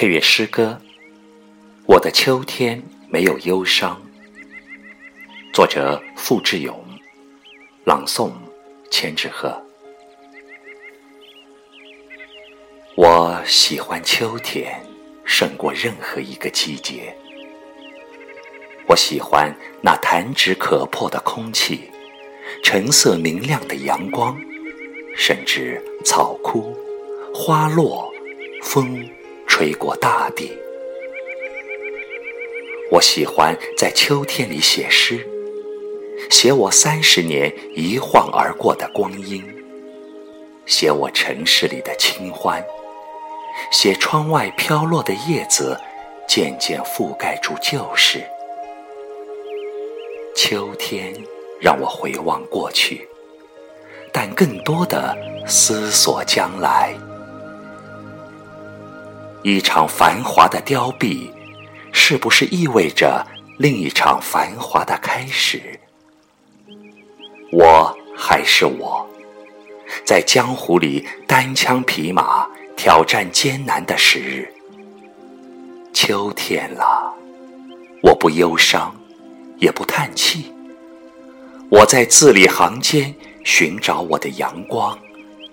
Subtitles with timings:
[0.00, 0.80] 配乐诗歌
[1.84, 4.00] 《我的秋天没有忧伤》，
[5.54, 6.82] 作者付志勇，
[7.84, 8.30] 朗诵
[8.90, 9.62] 千纸鹤。
[12.96, 14.82] 我喜欢秋天
[15.26, 17.14] 胜过任何一个季节。
[18.88, 21.90] 我喜欢那弹指可破的空气，
[22.62, 24.34] 橙色明亮的阳光，
[25.14, 26.74] 甚至草枯、
[27.34, 28.10] 花落、
[28.62, 29.06] 风。
[29.60, 30.56] 吹过大地，
[32.90, 35.20] 我喜欢在秋天里写诗，
[36.30, 39.44] 写我三十年一晃而过的光阴，
[40.64, 42.64] 写我城市里的清欢，
[43.70, 45.78] 写窗外飘落的叶子
[46.26, 48.24] 渐渐覆盖住旧事。
[50.34, 51.12] 秋天
[51.60, 53.06] 让我回望过去，
[54.10, 55.14] 但更多的
[55.46, 56.94] 思索将来。
[59.42, 61.30] 一场繁华的凋敝，
[61.92, 65.80] 是不是意味着另一场繁华的开始？
[67.50, 69.08] 我还是我，
[70.04, 72.46] 在江湖里单枪匹马
[72.76, 74.52] 挑战艰难的时日。
[75.94, 77.10] 秋天了，
[78.02, 78.94] 我不忧伤，
[79.56, 80.52] 也不叹气。
[81.70, 84.98] 我在字里行间寻找我的阳光、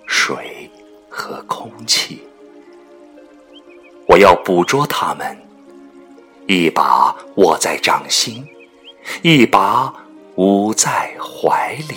[0.06, 0.70] 水
[1.08, 2.27] 和空气。
[4.18, 5.38] 我要捕捉它们，
[6.48, 8.44] 一把握在掌心，
[9.22, 9.94] 一把
[10.34, 11.94] 捂在怀里。